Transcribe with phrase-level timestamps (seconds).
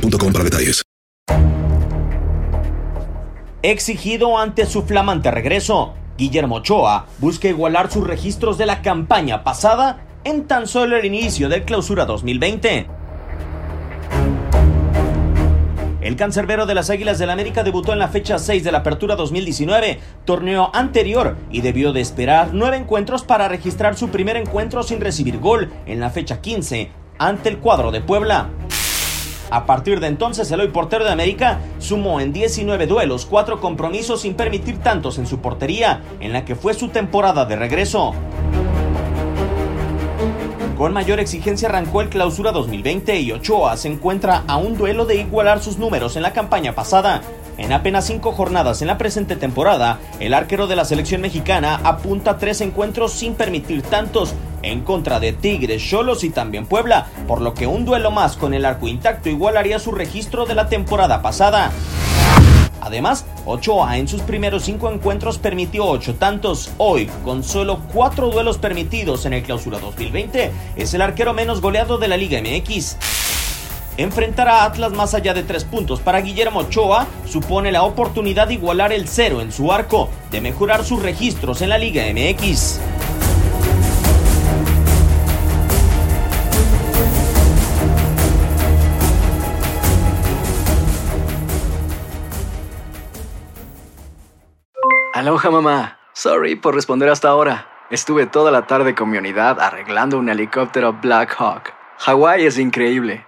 [0.00, 0.82] para detalles.
[3.62, 10.04] Exigido ante su flamante regreso, Guillermo Ochoa busca igualar sus registros de la campaña pasada
[10.24, 12.86] en tan solo el inicio del clausura 2020.
[16.00, 19.16] El cancerbero de las Águilas del América debutó en la fecha 6 de la Apertura
[19.16, 25.00] 2019, torneo anterior, y debió de esperar nueve encuentros para registrar su primer encuentro sin
[25.00, 28.48] recibir gol en la fecha 15 ante el cuadro de Puebla.
[29.50, 34.22] A partir de entonces, el hoy portero de América sumó en 19 duelos, 4 compromisos
[34.22, 38.14] sin permitir tantos en su portería, en la que fue su temporada de regreso.
[40.76, 45.16] Con mayor exigencia arrancó el clausura 2020 y Ochoa se encuentra a un duelo de
[45.16, 47.20] igualar sus números en la campaña pasada.
[47.58, 52.38] En apenas cinco jornadas en la presente temporada, el arquero de la selección mexicana apunta
[52.38, 54.32] tres encuentros sin permitir tantos
[54.62, 58.54] en contra de Tigres, Cholos y también Puebla, por lo que un duelo más con
[58.54, 61.72] el arco intacto igualaría su registro de la temporada pasada.
[62.80, 66.70] Además, Ochoa en sus primeros cinco encuentros permitió ocho tantos.
[66.78, 71.98] Hoy, con solo cuatro duelos permitidos en el clausura 2020, es el arquero menos goleado
[71.98, 72.96] de la Liga MX.
[73.98, 78.54] Enfrentar a Atlas más allá de tres puntos para Guillermo Ochoa supone la oportunidad de
[78.54, 82.78] igualar el cero en su arco, de mejorar sus registros en la Liga MX.
[95.12, 95.98] Aloha mamá.
[96.12, 97.66] Sorry por responder hasta ahora.
[97.90, 101.72] Estuve toda la tarde con mi unidad arreglando un helicóptero Black Hawk.
[101.98, 103.27] Hawái es increíble.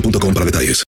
[0.00, 0.87] boostmobile.com para detalles.